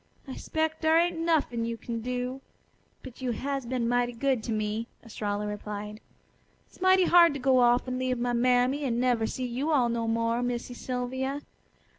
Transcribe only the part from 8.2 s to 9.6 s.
mammy an' never see